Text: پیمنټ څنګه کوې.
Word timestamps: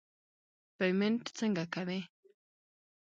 پیمنټ 0.77 1.23
څنګه 1.37 1.63
کوې. 1.73 1.99